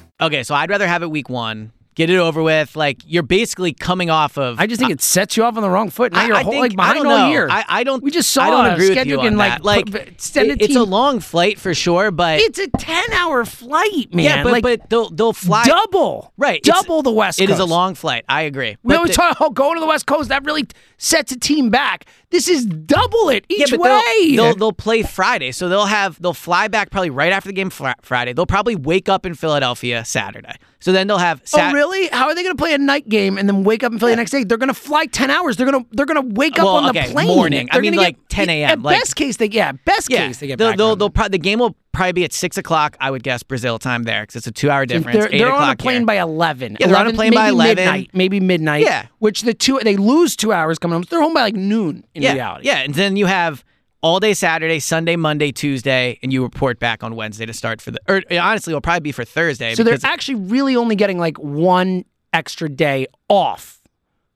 Okay, 0.21 0.43
so 0.43 0.53
I'd 0.55 0.69
rather 0.69 0.87
have 0.87 1.03
it 1.03 1.09
week 1.11 1.29
one. 1.29 1.71
Get 1.93 2.09
it 2.09 2.15
over 2.17 2.41
with. 2.41 2.77
Like 2.77 2.99
you're 3.05 3.21
basically 3.21 3.73
coming 3.73 4.09
off 4.09 4.37
of. 4.37 4.61
I 4.61 4.65
just 4.65 4.79
think 4.79 4.93
it 4.93 5.01
sets 5.01 5.35
you 5.35 5.43
off 5.43 5.57
on 5.57 5.61
the 5.61 5.69
wrong 5.69 5.89
foot. 5.89 6.13
Now 6.13 6.21
I- 6.21 6.25
you're 6.27 6.35
I 6.37 6.43
whole, 6.43 6.51
think- 6.53 6.61
like 6.61 6.71
I 6.71 6.75
behind 6.75 6.97
don't 7.03 7.07
all 7.07 7.17
know. 7.19 7.29
year. 7.29 7.49
I, 7.51 7.65
I 7.67 7.83
don't. 7.83 8.01
We 8.01 8.11
just 8.11 8.31
saw 8.31 8.43
I 8.43 8.49
don't 8.49 8.65
a 8.67 8.73
agree 8.75 8.87
with 8.89 8.97
schedule 8.97 9.21
you 9.23 9.27
on 9.27 9.35
like, 9.35 9.51
that. 9.51 9.65
Like 9.65 9.91
put- 9.91 10.07
extended 10.07 10.61
it- 10.61 10.65
it's 10.69 10.75
a 10.77 10.79
team- 10.79 10.89
long 10.89 11.19
flight 11.19 11.59
for 11.59 11.73
sure, 11.73 12.09
but 12.09 12.39
it's 12.39 12.59
a 12.59 12.69
ten-hour 12.69 13.43
flight, 13.43 14.13
man. 14.13 14.23
yeah, 14.23 14.41
but 14.43 14.53
like, 14.53 14.63
but 14.63 14.89
they'll 14.89 15.09
they'll 15.09 15.33
fly 15.33 15.65
double, 15.65 16.31
right. 16.37 16.59
it's- 16.65 16.81
Double 16.81 17.01
the 17.03 17.11
West. 17.11 17.41
It 17.41 17.49
is 17.49 17.59
a 17.59 17.65
long 17.65 17.93
flight. 17.93 18.23
I 18.29 18.43
agree. 18.43 18.77
We 18.83 18.93
But 18.93 18.97
always 18.97 19.11
the- 19.11 19.17
talk 19.17 19.37
oh, 19.41 19.49
going 19.49 19.75
to 19.75 19.81
the 19.81 19.85
West 19.87 20.05
Coast. 20.05 20.29
That 20.29 20.45
really 20.45 20.65
sets 20.97 21.33
a 21.33 21.37
team 21.39 21.69
back. 21.69 22.05
This 22.31 22.47
is 22.47 22.65
double 22.65 23.29
it 23.29 23.45
yeah, 23.49 23.63
each 23.65 23.71
but 23.71 23.79
way. 23.81 24.35
they'll, 24.35 24.45
they'll 24.45 24.55
they'll 24.55 24.71
play 24.73 25.03
Friday, 25.03 25.51
so 25.51 25.67
they'll 25.69 25.85
have 25.85 26.19
they'll 26.21 26.33
fly 26.33 26.67
back 26.69 26.89
probably 26.89 27.09
right 27.09 27.31
after 27.31 27.49
the 27.49 27.53
game 27.53 27.69
fr- 27.69 27.89
Friday. 28.01 28.33
They'll 28.33 28.45
probably 28.45 28.75
wake 28.75 29.09
up 29.09 29.25
in 29.25 29.35
Philadelphia 29.35 30.03
Saturday. 30.05 30.55
So 30.79 30.91
then 30.91 31.05
they'll 31.07 31.19
have 31.19 31.41
oh, 31.41 31.45
Sat- 31.45 31.71
oh, 31.71 31.73
really? 31.75 32.07
How 32.07 32.25
are 32.27 32.33
they 32.33 32.41
going 32.41 32.55
to 32.55 32.61
play 32.61 32.73
a 32.73 32.77
night 32.79 33.07
game 33.07 33.37
and 33.37 33.47
then 33.47 33.63
wake 33.63 33.83
up 33.83 33.91
and 33.91 33.99
play 33.99 34.11
the 34.11 34.15
next 34.15 34.31
day? 34.31 34.43
They're 34.43 34.57
going 34.57 34.69
to 34.69 34.73
fly 34.73 35.05
ten 35.05 35.29
hours. 35.29 35.57
They're 35.57 35.69
going 35.69 35.83
to 35.83 35.89
they're 35.91 36.07
going 36.07 36.29
to 36.29 36.35
wake 36.35 36.57
up 36.57 36.65
Well, 36.65 36.77
on 36.77 36.93
the 36.95 37.01
plane. 37.01 37.27
morning. 37.27 37.67
I 37.69 37.75
They're 37.75 37.81
mean, 37.83 37.91
gonna 37.93 38.01
like, 38.03 38.15
get- 38.29 38.29
10 38.31 38.49
a.m., 38.49 38.69
At 38.69 38.81
like- 38.81 38.99
best 38.99 39.15
case, 39.15 39.37
they 39.37 39.47
yeah. 39.47 39.73
Best 39.85 40.09
Yeah, 40.09 40.27
case, 40.27 40.39
they 40.39 40.47
get 40.47 40.57
they'll, 40.57 40.69
back. 40.71 40.77
they'll, 40.77 40.95
they'll 40.95 41.09
pro- 41.09 41.27
the 41.27 41.37
game 41.37 41.59
will 41.59 41.75
probably 41.91 42.13
be 42.13 42.23
at 42.23 42.33
six 42.33 42.57
o'clock. 42.57 42.95
I 42.99 43.11
would 43.11 43.21
guess 43.23 43.43
Brazil 43.43 43.77
time 43.77 44.03
there 44.03 44.23
because 44.23 44.35
it's 44.37 44.47
a 44.47 44.51
two-hour 44.51 44.85
difference. 44.85 45.17
They're, 45.17 45.27
eight 45.33 45.37
they're 45.37 45.47
o'clock 45.47 45.61
on 45.61 45.69
a 45.71 45.75
plane 45.75 45.97
here. 45.97 46.05
by 46.05 46.15
eleven. 46.19 46.77
Yeah, 46.79 46.87
they're 46.87 46.97
on 46.97 47.07
a 47.07 47.13
plane 47.13 47.33
by 47.33 47.49
11. 47.49 47.75
Midnight, 47.75 48.09
maybe 48.13 48.39
midnight. 48.39 48.83
Yeah. 48.83 49.07
which 49.19 49.41
the 49.41 49.53
two 49.53 49.79
they 49.83 49.97
lose 49.97 50.35
two 50.35 50.51
hours 50.53 50.79
coming 50.79 50.93
home. 50.93 51.03
So 51.03 51.09
they're 51.11 51.21
home 51.21 51.33
by 51.33 51.41
like 51.41 51.55
noon 51.55 52.05
in 52.15 52.23
yeah, 52.23 52.33
reality. 52.33 52.67
Yeah, 52.67 52.77
and 52.79 52.93
then 52.95 53.17
you 53.17 53.25
have 53.27 53.63
all 54.01 54.19
day 54.19 54.33
Saturday, 54.33 54.79
Sunday, 54.79 55.15
Monday, 55.15 55.51
Tuesday, 55.51 56.17
and 56.23 56.33
you 56.33 56.41
report 56.41 56.79
back 56.79 57.03
on 57.03 57.15
Wednesday 57.15 57.45
to 57.45 57.53
start 57.53 57.81
for 57.81 57.91
the. 57.91 57.99
Or 58.07 58.21
honestly, 58.39 58.71
it'll 58.71 58.81
probably 58.81 59.01
be 59.01 59.11
for 59.11 59.25
Thursday. 59.25 59.75
So 59.75 59.83
they're 59.83 59.97
actually 60.03 60.35
really 60.35 60.75
only 60.75 60.95
getting 60.95 61.19
like 61.19 61.37
one 61.37 62.05
extra 62.33 62.69
day 62.69 63.07
off 63.29 63.81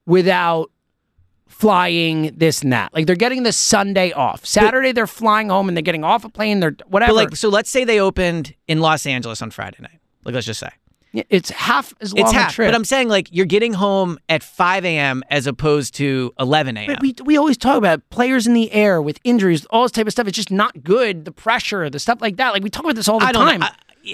without 0.06 0.70
flying 1.48 2.32
this 2.36 2.62
and 2.62 2.74
that. 2.74 2.94
Like 2.94 3.06
they're 3.06 3.16
getting 3.16 3.44
the 3.44 3.54
Sunday 3.54 4.12
off. 4.12 4.46
Saturday 4.46 4.92
they're 4.92 5.08
flying 5.08 5.50
home 5.50 5.68
and 5.68 5.78
they're 5.78 5.82
getting 5.82 6.04
off 6.04 6.24
a 6.26 6.30
plane. 6.30 6.60
They're 6.60 6.76
whatever. 6.88 7.12
But 7.12 7.16
like, 7.16 7.36
so 7.36 7.50
let's 7.50 7.70
say 7.70 7.84
they 7.84 8.00
opened 8.00 8.54
in 8.68 8.80
Los 8.82 9.06
Angeles 9.06 9.42
on 9.42 9.52
Friday 9.52 9.78
night. 9.82 10.00
Like, 10.24 10.36
let's 10.36 10.48
just 10.48 10.60
say 10.60 10.70
it's 11.30 11.50
half 11.50 11.94
as 12.02 12.14
long 12.14 12.26
it's 12.26 12.34
a 12.34 12.36
half. 12.36 12.56
trip. 12.56 12.68
But 12.68 12.76
I'm 12.76 12.84
saying 12.84 13.08
like 13.08 13.30
you're 13.32 13.46
getting 13.46 13.72
home 13.74 14.20
at 14.28 14.44
5 14.44 14.84
a.m. 14.84 15.24
as 15.30 15.48
opposed 15.48 15.94
to 15.96 16.34
11 16.40 16.76
a.m. 16.76 16.98
We 17.00 17.16
we 17.24 17.38
always 17.38 17.58
talk 17.58 17.78
about 17.78 18.02
players 18.10 18.48
in 18.48 18.54
the 18.54 18.70
air 18.74 19.02
with 19.02 19.20
injuries, 19.24 19.66
all 19.68 19.84
this 19.84 19.92
type 19.94 20.08
of 20.08 20.12
stuff. 20.12 20.28
It's 20.28 20.36
just 20.36 20.52
not 20.52 20.84
good. 20.84 21.24
The 21.24 21.32
pressure, 21.32 21.90
the 21.90 22.00
stuff 22.00 22.20
like 22.22 22.36
that. 22.38 22.52
Like 22.52 22.64
we 22.64 22.70
talk 22.70 22.84
about 22.84 22.96
this 22.98 23.08
all 23.08 23.20
the 23.20 23.28
I 23.28 23.32
time. 23.32 23.64
I- 23.64 23.72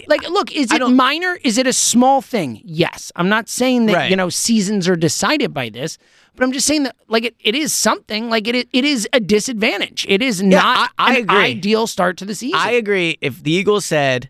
like, 0.08 0.22
look, 0.30 0.54
is 0.54 0.72
it 0.72 0.82
minor? 0.88 1.38
Is 1.44 1.58
it 1.58 1.68
a 1.68 1.74
small 1.74 2.22
thing? 2.22 2.62
Yes. 2.64 3.12
I'm 3.18 3.28
not 3.28 3.50
saying 3.50 3.88
that 3.88 3.96
Right. 3.96 4.10
you 4.10 4.16
know 4.16 4.30
seasons 4.30 4.88
are 4.88 4.96
decided 4.96 5.54
by 5.54 5.68
this, 5.68 5.98
but 6.36 6.44
I'm 6.44 6.52
just 6.52 6.66
saying 6.68 6.84
that 6.84 6.96
like 7.08 7.26
it, 7.26 7.36
it 7.40 7.56
is 7.56 7.74
something. 7.74 8.30
Like 8.30 8.48
it 8.48 8.68
it 8.72 8.86
is 8.86 9.08
a 9.14 9.20
disadvantage. 9.20 10.06
It 10.10 10.22
is 10.22 10.42
not 10.42 10.92
I- 10.98 11.12
I 11.12 11.16
an 11.18 11.24
agree. 11.24 11.38
ideal 11.38 11.88
start 11.88 12.18
to 12.18 12.26
the 12.26 12.36
season. 12.36 12.60
I 12.60 12.72
agree. 12.72 13.18
If 13.22 13.44
the 13.44 13.52
Eagles 13.52 13.86
said, 13.86 14.30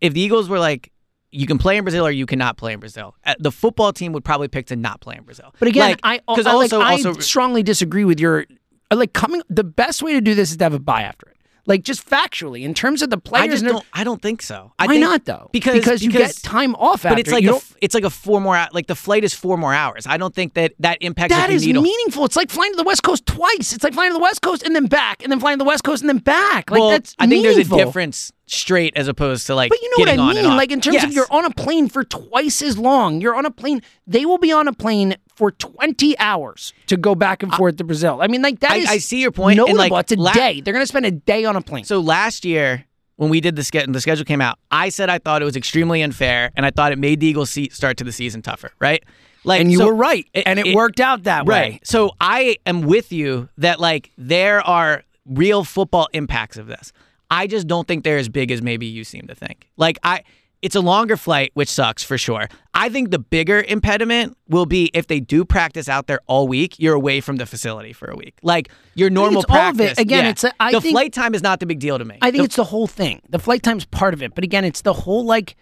if 0.00 0.12
the 0.12 0.20
Eagles 0.20 0.48
were 0.48 0.58
like, 0.58 0.92
you 1.32 1.46
can 1.46 1.58
play 1.58 1.76
in 1.76 1.84
Brazil 1.84 2.06
or 2.06 2.10
you 2.10 2.26
cannot 2.26 2.56
play 2.56 2.72
in 2.72 2.80
Brazil, 2.80 3.14
uh, 3.24 3.34
the 3.38 3.50
football 3.52 3.92
team 3.92 4.12
would 4.12 4.24
probably 4.24 4.48
pick 4.48 4.66
to 4.66 4.76
not 4.76 5.00
play 5.00 5.16
in 5.16 5.22
Brazil. 5.24 5.54
But 5.58 5.68
again, 5.68 5.90
Like, 5.90 6.00
I, 6.02 6.18
'cause 6.34 6.46
I, 6.46 6.52
like, 6.52 6.72
also, 6.72 6.80
I 6.80 6.92
also 6.92 7.12
strongly 7.18 7.62
disagree 7.62 8.04
with 8.04 8.20
your 8.20 8.46
like 8.92 9.12
coming. 9.12 9.42
The 9.50 9.64
best 9.64 10.02
way 10.02 10.12
to 10.12 10.20
do 10.20 10.34
this 10.34 10.50
is 10.50 10.56
to 10.58 10.64
have 10.64 10.74
a 10.74 10.78
bye 10.78 11.02
after 11.02 11.28
it. 11.28 11.35
Like 11.66 11.82
just 11.82 12.08
factually, 12.08 12.62
in 12.62 12.74
terms 12.74 13.02
of 13.02 13.10
the 13.10 13.18
players. 13.18 13.44
I 13.44 13.48
just 13.48 13.64
don't. 13.64 13.84
I 13.92 14.04
don't 14.04 14.22
think 14.22 14.40
so. 14.40 14.72
I 14.78 14.86
Why 14.86 14.94
think, 14.94 15.00
not 15.00 15.24
though? 15.24 15.50
Because 15.52 15.74
because 15.74 16.02
you 16.02 16.12
get 16.12 16.36
time 16.36 16.74
off 16.76 17.04
after. 17.04 17.08
But 17.10 17.18
it's 17.18 17.32
like 17.32 17.44
a, 17.44 17.60
it's 17.80 17.94
like 17.94 18.04
a 18.04 18.10
four 18.10 18.40
more 18.40 18.66
like 18.72 18.86
the 18.86 18.94
flight 18.94 19.24
is 19.24 19.34
four 19.34 19.56
more 19.56 19.74
hours. 19.74 20.06
I 20.06 20.16
don't 20.16 20.34
think 20.34 20.54
that 20.54 20.74
that 20.78 20.98
impacts. 21.00 21.34
That 21.34 21.50
is 21.50 21.66
meaningful. 21.66 22.24
It's 22.24 22.36
like 22.36 22.50
flying 22.50 22.72
to 22.72 22.76
the 22.76 22.84
West 22.84 23.02
Coast 23.02 23.26
twice. 23.26 23.72
It's 23.72 23.82
like 23.82 23.94
flying 23.94 24.10
to 24.10 24.14
the 24.14 24.22
West 24.22 24.42
Coast 24.42 24.62
and 24.62 24.74
then 24.76 24.86
back, 24.86 25.22
and 25.22 25.32
then 25.32 25.40
flying 25.40 25.58
to 25.58 25.64
the 25.64 25.68
West 25.68 25.82
Coast 25.82 26.02
and 26.02 26.08
then 26.08 26.18
back. 26.18 26.70
Like 26.70 26.80
well, 26.80 26.90
that's 26.90 27.14
I 27.18 27.26
think 27.26 27.44
meaningful. 27.44 27.76
there's 27.76 27.82
a 27.82 27.86
difference 27.86 28.32
straight 28.46 28.96
as 28.96 29.08
opposed 29.08 29.46
to 29.48 29.54
like. 29.54 29.70
But 29.70 29.80
you 29.82 29.90
know 29.90 30.12
what 30.12 30.18
I 30.20 30.32
mean? 30.42 30.56
Like 30.56 30.70
in 30.70 30.80
terms 30.80 31.02
of 31.02 31.12
you're 31.12 31.26
on 31.30 31.44
a 31.44 31.50
plane 31.50 31.88
for 31.88 32.04
twice 32.04 32.62
as 32.62 32.78
long. 32.78 33.20
You're 33.20 33.34
on 33.36 33.44
a 33.46 33.50
plane. 33.50 33.82
They 34.06 34.24
will 34.24 34.38
be 34.38 34.52
on 34.52 34.68
a 34.68 34.72
plane 34.72 35.16
for 35.34 35.50
20 35.50 36.18
hours 36.18 36.72
to 36.86 36.96
go 36.96 37.14
back 37.14 37.42
and 37.42 37.52
forth 37.52 37.76
to 37.76 37.84
Brazil. 37.84 38.20
I 38.22 38.26
mean, 38.28 38.42
like 38.42 38.60
that 38.60 38.72
I- 38.72 38.76
is 38.76 38.88
I 38.88 38.98
see 38.98 39.20
your 39.20 39.32
point. 39.32 39.56
Notable. 39.58 39.78
like, 39.78 39.92
it's 39.92 40.12
a 40.12 40.16
la- 40.16 40.32
day. 40.32 40.60
They're 40.60 40.72
going 40.72 40.82
to 40.82 40.86
spend 40.88 41.06
a 41.06 41.10
day 41.10 41.44
on 41.44 41.56
a 41.56 41.60
plane. 41.60 41.84
So 41.84 42.00
last 42.00 42.44
year, 42.44 42.84
when 43.16 43.30
we 43.30 43.40
did 43.40 43.56
the 43.56 43.64
schedule, 43.64 43.92
the 43.92 44.00
schedule 44.00 44.24
came 44.24 44.40
out. 44.40 44.58
I 44.70 44.88
said 44.90 45.10
I 45.10 45.18
thought 45.18 45.42
it 45.42 45.44
was 45.46 45.56
extremely 45.56 46.02
unfair, 46.02 46.52
and 46.56 46.64
I 46.66 46.70
thought 46.70 46.92
it 46.92 46.98
made 46.98 47.20
the 47.20 47.26
Eagles' 47.26 47.50
se- 47.50 47.70
start 47.70 47.96
to 47.98 48.04
the 48.04 48.12
season 48.12 48.42
tougher. 48.42 48.70
Right? 48.78 49.02
Like, 49.44 49.60
and 49.60 49.70
you 49.70 49.78
so 49.78 49.86
were 49.86 49.94
right, 49.94 50.26
and 50.34 50.58
it, 50.58 50.74
worked 50.74 50.98
out 51.00 51.22
that 51.24 51.46
Right. 51.46 51.72
way. 51.74 51.80
So 51.84 52.12
I 52.20 52.56
am 52.66 52.82
with 52.82 53.12
you 53.12 53.48
that 53.58 53.78
like 53.80 54.10
there 54.18 54.60
are 54.60 55.02
real 55.24 55.62
football 55.64 56.08
impacts 56.12 56.56
of 56.56 56.66
this. 56.66 56.92
I 57.30 57.46
just 57.46 57.66
don't 57.66 57.86
think 57.88 58.04
they're 58.04 58.18
as 58.18 58.28
big 58.28 58.50
as 58.50 58.62
maybe 58.62 58.86
you 58.86 59.04
seem 59.04 59.26
to 59.28 59.34
think. 59.34 59.68
Like 59.76 59.98
I 60.02 60.22
it's 60.62 60.74
a 60.74 60.80
longer 60.80 61.16
flight, 61.18 61.50
which 61.54 61.68
sucks 61.68 62.02
for 62.02 62.16
sure. 62.16 62.48
I 62.72 62.88
think 62.88 63.10
the 63.10 63.18
bigger 63.18 63.62
impediment 63.68 64.36
will 64.48 64.64
be 64.66 64.90
if 64.94 65.06
they 65.06 65.20
do 65.20 65.44
practice 65.44 65.86
out 65.88 66.06
there 66.06 66.20
all 66.26 66.48
week, 66.48 66.76
you're 66.78 66.94
away 66.94 67.20
from 67.20 67.36
the 67.36 67.44
facility 67.46 67.92
for 67.92 68.10
a 68.10 68.16
week. 68.16 68.38
Like 68.42 68.70
your 68.94 69.10
normal 69.10 69.42
it's 69.42 69.50
all 69.50 69.56
of 69.58 69.74
it. 69.74 69.84
practice. 69.84 69.98
Again, 69.98 70.24
yeah. 70.24 70.30
it's 70.30 70.44
a- 70.44 70.52
I 70.58 70.72
the 70.72 70.80
think- 70.80 70.94
flight 70.94 71.12
time 71.12 71.34
is 71.34 71.42
not 71.42 71.60
the 71.60 71.66
big 71.66 71.78
deal 71.78 71.98
to 71.98 72.04
me. 72.04 72.16
I 72.22 72.30
think 72.30 72.40
The- 72.42 72.44
it's 72.46 72.56
the 72.56 72.64
whole 72.64 72.86
thing. 72.86 73.20
The 73.28 73.38
flight 73.38 73.62
time's 73.62 73.84
part 73.84 74.14
of 74.14 74.22
it, 74.22 74.34
but 74.34 74.44
again, 74.44 74.64
it's 74.64 74.80
the 74.80 74.94
whole 74.94 75.24
like 75.26 75.56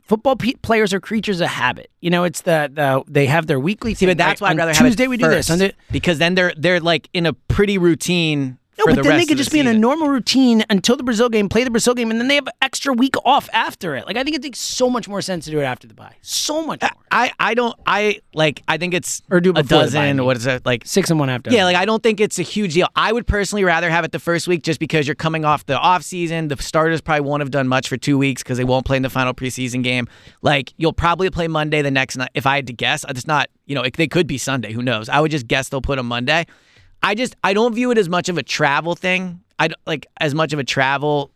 football 0.00 0.36
pe- 0.36 0.54
players 0.54 0.92
are 0.94 1.00
creatures 1.00 1.40
of 1.40 1.48
habit. 1.48 1.90
You 2.00 2.10
know, 2.10 2.24
it's 2.24 2.42
the 2.42 2.70
the 2.72 3.04
they 3.10 3.26
have 3.26 3.46
their 3.46 3.60
weekly. 3.60 3.94
See, 3.94 4.06
thing, 4.06 4.10
but 4.12 4.18
that's 4.18 4.40
right? 4.40 4.48
why 4.48 4.50
I'd 4.52 4.58
rather 4.58 4.72
have 4.74 4.86
it 4.86 4.88
Tuesday 4.90 5.06
we 5.06 5.16
do 5.18 5.28
this. 5.28 5.48
first, 5.48 5.50
On 5.50 5.58
the, 5.58 5.74
because 5.90 6.18
then 6.18 6.34
they're 6.34 6.54
they're 6.56 6.80
like 6.80 7.08
in 7.12 7.26
a 7.26 7.32
pretty 7.34 7.78
routine. 7.78 8.58
No, 8.86 8.94
but 8.94 9.02
the 9.02 9.08
then 9.08 9.18
they 9.18 9.26
could 9.26 9.38
the 9.38 9.42
just 9.42 9.52
be 9.52 9.60
in 9.60 9.66
a 9.66 9.74
normal 9.74 10.08
routine 10.08 10.64
until 10.70 10.96
the 10.96 11.02
Brazil 11.02 11.28
game, 11.28 11.48
play 11.48 11.64
the 11.64 11.70
Brazil 11.70 11.94
game, 11.94 12.10
and 12.10 12.20
then 12.20 12.28
they 12.28 12.34
have 12.34 12.46
an 12.46 12.52
extra 12.62 12.92
week 12.92 13.14
off 13.24 13.48
after 13.52 13.94
it. 13.96 14.06
Like 14.06 14.16
I 14.16 14.24
think 14.24 14.36
it 14.36 14.42
makes 14.42 14.58
so 14.58 14.90
much 14.90 15.08
more 15.08 15.20
sense 15.22 15.44
to 15.46 15.50
do 15.50 15.60
it 15.60 15.64
after 15.64 15.86
the 15.86 15.94
bye. 15.94 16.14
So 16.22 16.64
much 16.64 16.82
more. 16.82 16.90
I 17.10 17.32
I 17.38 17.54
don't 17.54 17.74
I 17.86 18.20
like 18.34 18.62
I 18.68 18.78
think 18.78 18.94
it's 18.94 19.22
Or 19.30 19.40
do 19.40 19.52
a 19.54 19.62
dozen. 19.62 20.24
What 20.24 20.36
is 20.36 20.46
it 20.46 20.64
like? 20.64 20.82
Six 20.86 21.10
and 21.10 21.18
one 21.20 21.30
after. 21.30 21.50
Yeah, 21.50 21.64
like 21.64 21.76
I 21.76 21.84
don't 21.84 22.02
think 22.02 22.20
it's 22.20 22.38
a 22.38 22.42
huge 22.42 22.74
deal. 22.74 22.88
I 22.96 23.12
would 23.12 23.26
personally 23.26 23.64
rather 23.64 23.90
have 23.90 24.04
it 24.04 24.12
the 24.12 24.18
first 24.18 24.48
week 24.48 24.62
just 24.62 24.80
because 24.80 25.06
you're 25.06 25.14
coming 25.14 25.44
off 25.44 25.66
the 25.66 25.78
off 25.78 26.02
season. 26.02 26.48
The 26.48 26.60
starters 26.62 27.00
probably 27.00 27.28
won't 27.28 27.40
have 27.40 27.50
done 27.50 27.68
much 27.68 27.88
for 27.88 27.96
two 27.96 28.18
weeks 28.18 28.42
because 28.42 28.58
they 28.58 28.64
won't 28.64 28.86
play 28.86 28.96
in 28.96 29.02
the 29.02 29.10
final 29.10 29.34
preseason 29.34 29.82
game. 29.82 30.08
Like 30.42 30.72
you'll 30.76 30.92
probably 30.92 31.30
play 31.30 31.48
Monday 31.48 31.82
the 31.82 31.90
next 31.90 32.16
night. 32.16 32.30
If 32.34 32.46
I 32.46 32.56
had 32.56 32.66
to 32.68 32.72
guess, 32.72 33.04
it's 33.08 33.26
not. 33.26 33.48
You 33.66 33.76
know, 33.76 33.82
it, 33.82 33.96
they 33.96 34.08
could 34.08 34.26
be 34.26 34.38
Sunday. 34.38 34.72
Who 34.72 34.82
knows? 34.82 35.08
I 35.08 35.20
would 35.20 35.30
just 35.30 35.46
guess 35.46 35.68
they'll 35.68 35.80
put 35.80 35.96
them 35.96 36.06
Monday. 36.06 36.46
I 37.02 37.14
just 37.14 37.34
I 37.42 37.52
don't 37.54 37.74
view 37.74 37.90
it 37.90 37.98
as 37.98 38.08
much 38.08 38.28
of 38.28 38.38
a 38.38 38.42
travel 38.42 38.94
thing. 38.94 39.40
I 39.58 39.68
like 39.86 40.06
as 40.20 40.34
much 40.34 40.52
of 40.52 40.58
a 40.58 40.64
travel 40.64 41.30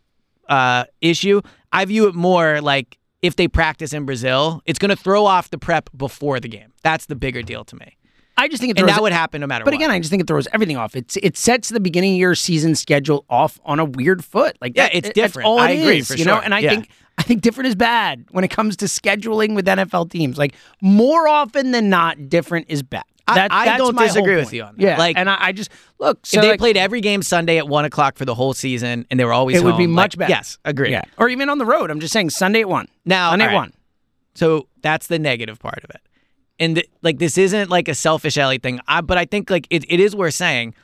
uh, 0.48 0.84
issue. 1.00 1.40
I 1.72 1.84
view 1.84 2.06
it 2.08 2.14
more 2.14 2.60
like 2.60 2.98
if 3.22 3.36
they 3.36 3.48
practice 3.48 3.92
in 3.92 4.04
Brazil, 4.04 4.62
it's 4.66 4.78
going 4.78 4.90
to 4.90 4.96
throw 4.96 5.24
off 5.26 5.50
the 5.50 5.58
prep 5.58 5.90
before 5.96 6.38
the 6.40 6.48
game. 6.48 6.72
That's 6.82 7.06
the 7.06 7.16
bigger 7.16 7.42
deal 7.42 7.64
to 7.64 7.76
me. 7.76 7.96
I 8.38 8.48
just 8.48 8.60
think 8.60 8.72
it 8.72 8.78
And 8.78 8.88
that 8.88 9.00
would 9.00 9.12
happen 9.12 9.40
no 9.40 9.46
matter 9.46 9.64
But 9.64 9.72
what. 9.72 9.80
again, 9.80 9.90
I 9.90 9.98
just 9.98 10.10
think 10.10 10.20
it 10.22 10.26
throws 10.26 10.46
everything 10.52 10.76
off. 10.76 10.94
It's 10.94 11.16
it 11.16 11.36
sets 11.38 11.70
the 11.70 11.80
beginning 11.80 12.14
of 12.14 12.18
your 12.20 12.34
season 12.34 12.74
schedule 12.74 13.24
off 13.30 13.58
on 13.64 13.80
a 13.80 13.84
weird 13.84 14.22
foot. 14.24 14.56
Like 14.60 14.76
Yeah, 14.76 14.84
that- 14.84 14.94
it's 14.94 15.08
that's 15.08 15.14
different. 15.14 15.48
all 15.48 15.58
I 15.58 15.70
it 15.70 15.80
agree, 15.80 15.98
is, 15.98 16.08
for 16.08 16.14
you 16.16 16.26
know. 16.26 16.38
And 16.38 16.54
I 16.54 16.58
Yeah. 16.60 16.70
think 16.70 16.90
I 17.18 17.22
think 17.22 17.40
different 17.40 17.68
is 17.68 17.74
bad 17.74 18.26
when 18.30 18.44
it 18.44 18.48
comes 18.48 18.76
to 18.78 18.84
scheduling 18.84 19.54
with 19.54 19.64
NFL 19.66 20.10
teams. 20.10 20.36
Like 20.36 20.54
more 20.82 21.26
often 21.26 21.70
than 21.72 21.88
not, 21.88 22.28
different 22.28 22.66
is 22.68 22.82
bad. 22.82 23.04
I- 23.28 23.34
That- 23.34 23.52
I 23.52 23.64
that's 23.64 23.78
don't 23.78 23.96
disagree 23.98 24.36
with 24.36 24.52
you 24.52 24.62
on 24.62 24.76
that. 24.76 24.82
Yeah, 24.82 24.98
Like- 24.98 25.16
and 25.16 25.28
I, 25.28 25.36
I 25.40 25.52
just 25.52 25.70
look. 25.98 26.24
So 26.24 26.38
if 26.38 26.42
they 26.42 26.50
like, 26.50 26.58
played 26.60 26.76
every 26.76 27.00
game 27.00 27.22
Sunday 27.22 27.58
at 27.58 27.66
one 27.68 27.84
o'clock 27.84 28.16
for 28.16 28.24
the 28.24 28.34
whole 28.34 28.54
season, 28.54 29.06
and 29.10 29.18
they 29.18 29.24
were 29.24 29.32
always 29.32 29.56
it 29.56 29.64
would 29.64 29.76
be 29.76 29.86
much 29.86 30.14
like, 30.14 30.28
better. 30.28 30.30
Yes, 30.30 30.58
agree. 30.64 30.90
Yeah, 30.90 31.02
or 31.18 31.28
even 31.28 31.48
on 31.48 31.58
the 31.58 31.66
road. 31.66 31.90
I'm 31.90 32.00
just 32.00 32.12
saying 32.12 32.30
Sunday 32.30 32.60
at 32.60 32.68
one. 32.68 32.88
Now, 33.04 33.30
Sunday 33.30 33.44
all 33.46 33.50
at 33.50 33.52
right. 33.52 33.58
one. 33.58 33.72
So 34.34 34.68
that's 34.82 35.06
the 35.08 35.18
negative 35.18 35.58
part 35.58 35.82
of 35.82 35.90
it. 35.90 36.00
And 36.58 36.76
th- 36.76 36.88
like 37.02 37.18
this 37.18 37.36
isn't 37.36 37.68
like 37.70 37.88
a 37.88 37.94
selfish 37.94 38.38
Ellie 38.38 38.58
thing, 38.58 38.80
I, 38.86 39.00
but 39.00 39.18
I 39.18 39.24
think 39.24 39.50
like 39.50 39.66
it, 39.70 39.84
it 39.90 40.00
is 40.00 40.14
worth 40.16 40.34
saying. 40.34 40.74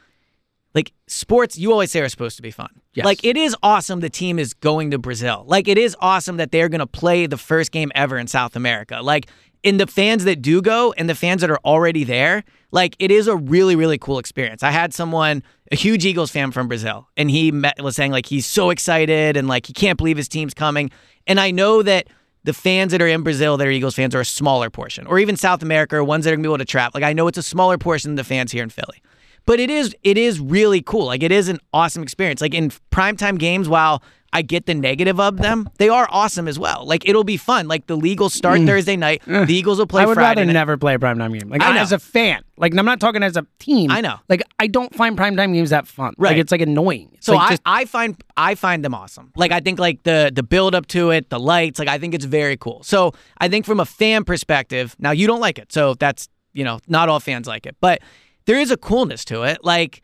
Like 0.75 0.91
sports, 1.07 1.59
you 1.59 1.71
always 1.71 1.93
say 1.93 2.01
are 2.01 2.09
supposed 2.09 2.37
to 2.37 2.43
be 2.43 2.51
fun. 2.51 2.71
Yes. 2.95 3.05
Like 3.05 3.23
it 3.25 3.37
is 3.37 3.55
awesome 3.63 4.01
the 4.01 4.09
team 4.09 4.39
is 4.39 4.55
going 4.55 4.91
to 4.93 4.99
Brazil. 4.99 5.45
Like 5.47 5.69
it 5.69 5.77
is 5.77 5.95
awesome 6.01 6.39
that 6.39 6.51
they're 6.51 6.71
going 6.71 6.79
to 6.79 6.87
play 6.87 7.27
the 7.27 7.37
first 7.37 7.73
game 7.73 7.93
ever 7.95 8.17
in 8.17 8.27
South 8.27 8.57
America. 8.57 9.01
Like 9.03 9.27
in 9.62 9.76
the 9.76 9.87
fans 9.87 10.25
that 10.25 10.42
do 10.42 10.61
go 10.61 10.92
and 10.97 11.09
the 11.09 11.14
fans 11.14 11.40
that 11.40 11.50
are 11.50 11.61
already 11.64 12.04
there, 12.04 12.45
like 12.71 12.97
it 12.99 13.11
is 13.11 13.26
a 13.28 13.37
really 13.37 13.76
really 13.76 13.99
cool 13.99 14.19
experience. 14.19 14.62
I 14.62 14.71
had 14.71 14.92
someone, 14.92 15.42
a 15.71 15.76
huge 15.76 16.04
Eagles 16.04 16.31
fan 16.31 16.50
from 16.50 16.69
Brazil, 16.69 17.09
and 17.16 17.31
he 17.31 17.52
met, 17.52 17.81
was 17.83 17.97
saying 17.97 18.12
like 18.12 18.26
he's 18.26 18.47
so 18.47 18.71
excited 18.71 19.37
and 19.37 19.49
like 19.49 19.66
he 19.66 19.73
can't 19.73 19.99
believe 19.99 20.16
his 20.16 20.28
team's 20.28 20.54
coming. 20.54 20.90
And 21.26 21.38
I 21.38 21.50
know 21.50 21.83
that 21.83 22.09
the 22.45 22.52
fans 22.52 22.90
that 22.92 23.00
are 23.00 23.07
in 23.07 23.23
Brazil 23.23 23.57
that 23.57 23.66
are 23.66 23.71
Eagles 23.71 23.95
fans 23.95 24.14
are 24.14 24.21
a 24.21 24.25
smaller 24.25 24.71
portion, 24.71 25.07
or 25.07 25.19
even 25.19 25.37
South 25.37 25.62
America, 25.62 26.02
ones 26.02 26.25
that 26.25 26.33
are 26.33 26.37
gonna 26.37 26.47
be 26.47 26.50
able 26.50 26.59
to 26.59 26.64
trap. 26.64 26.95
Like 26.95 27.04
I 27.04 27.12
know 27.12 27.28
it's 27.28 27.38
a 27.38 27.42
smaller 27.42 27.78
portion 27.78 28.11
than 28.11 28.16
the 28.16 28.25
fans 28.25 28.52
here 28.52 28.62
in 28.62 28.71
Philly. 28.71 29.02
But 29.45 29.61
it 29.61 29.71
is 29.71 29.95
it 30.02 30.19
is 30.19 30.40
really 30.40 30.83
cool. 30.83 31.07
Like 31.07 31.23
it 31.23 31.33
is 31.33 31.49
an 31.49 31.59
awesome 31.73 32.02
experience. 32.02 32.40
Like 32.40 32.54
in 32.54 32.71
primetime 32.90 33.38
games, 33.38 33.69
while 33.69 34.02
I 34.33 34.43
get 34.43 34.67
the 34.67 34.75
negative 34.75 35.21
of 35.21 35.37
them, 35.39 35.69
they 35.79 35.89
are 35.89 36.09
awesome 36.11 36.49
as 36.49 36.59
well. 36.59 36.87
Like 36.87 37.09
it'll 37.09 37.25
be 37.25 37.37
fun. 37.37 37.69
Like 37.69 37.87
the 37.87 37.99
Eagles 38.03 38.33
start 38.35 38.61
Thursday 38.62 38.97
night. 38.97 39.23
The 39.27 39.47
Eagles 39.53 39.79
will 39.79 39.87
play 39.87 40.03
Mm. 40.03 40.05
I 40.05 40.07
would 40.07 40.15
Friday 40.15 40.29
rather 40.41 40.45
night. 40.47 40.53
never 40.53 40.77
play 40.79 40.95
a 40.95 40.99
primetime 40.99 41.39
game. 41.39 41.49
Like 41.51 41.62
I 41.62 41.75
know. 41.75 41.81
as 41.81 41.93
a 41.93 41.99
fan, 41.99 42.43
like 42.57 42.75
I'm 42.77 42.87
not 42.87 42.99
talking 42.99 43.23
as 43.23 43.37
a 43.37 43.47
team. 43.59 43.91
I 43.91 44.01
know. 44.01 44.17
Like 44.29 44.43
I 44.59 44.67
don't 44.69 44.95
find 44.95 45.17
primetime 45.19 45.53
games 45.53 45.71
that 45.71 45.87
fun. 45.87 46.15
Right. 46.17 46.31
Like 46.31 46.39
it's 46.39 46.51
like 46.53 46.62
annoying. 46.62 47.11
It's 47.12 47.27
So 47.27 47.35
like 47.35 47.47
I, 47.47 47.51
just, 47.51 47.62
I 47.67 47.85
find 47.85 48.23
I 48.37 48.55
find 48.55 48.85
them 48.85 48.95
awesome. 48.95 49.33
Like 49.37 49.53
I 49.53 49.61
think 49.61 49.79
like 49.79 50.03
the 50.05 50.33
the 50.35 50.43
build 50.43 50.75
up 50.75 50.87
to 50.89 51.11
it, 51.11 51.29
the 51.29 51.39
lights, 51.39 51.79
like 51.79 51.89
I 51.89 51.99
think 51.99 52.15
it's 52.15 52.25
very 52.25 52.57
cool. 52.57 52.83
So 52.85 53.12
I 53.39 53.49
think 53.49 53.67
from 53.67 53.81
a 53.81 53.85
fan 53.87 54.25
perspective, 54.25 54.97
now 54.99 55.11
you 55.11 55.27
don't 55.27 55.41
like 55.41 55.59
it, 55.59 55.73
so 55.73 55.95
that's 55.95 56.29
you 56.55 56.65
know 56.65 56.81
not 56.89 57.09
all 57.09 57.21
fans 57.21 57.47
like 57.47 57.67
it, 57.67 57.77
but 57.81 58.01
there 58.47 58.59
is 58.59 58.71
a 58.71 58.77
coolness 58.77 59.25
to 59.27 59.43
it. 59.43 59.59
Like 59.62 60.03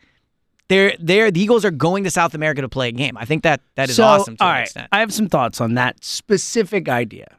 they're 0.69 0.95
they're 0.99 1.31
the 1.31 1.41
Eagles 1.41 1.65
are 1.65 1.71
going 1.71 2.05
to 2.05 2.11
South 2.11 2.33
America 2.33 2.61
to 2.61 2.69
play 2.69 2.87
a 2.87 2.91
game. 2.91 3.17
I 3.17 3.25
think 3.25 3.43
that 3.43 3.61
that 3.75 3.89
is 3.89 3.97
so, 3.97 4.05
awesome 4.05 4.37
to 4.37 4.43
all 4.43 4.49
an 4.49 4.55
right, 4.55 4.61
extent. 4.61 4.87
I 4.91 4.99
have 5.01 5.13
some 5.13 5.27
thoughts 5.27 5.59
on 5.59 5.73
that 5.73 6.03
specific 6.03 6.87
idea 6.87 7.37